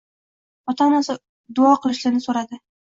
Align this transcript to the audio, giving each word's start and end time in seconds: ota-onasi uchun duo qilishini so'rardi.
ota-onasi 0.73 1.15
uchun 1.17 1.23
duo 1.61 1.77
qilishini 1.87 2.29
so'rardi. 2.29 2.65